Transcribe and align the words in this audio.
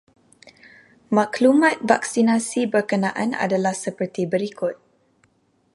Maklumat 1.15 1.77
vaksinasi 1.91 2.61
berkenaan 2.73 3.31
adalah 3.45 3.73
seperti 3.85 4.23
berikut. 4.33 4.75